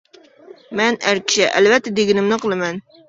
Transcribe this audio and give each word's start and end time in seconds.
مەن 0.79 0.97
ئەر 1.09 1.21
كىشى 1.27 1.49
ئەلۋەتتە 1.59 1.93
دېگىنىمنى 2.01 2.41
قىلىمەن. 2.47 2.81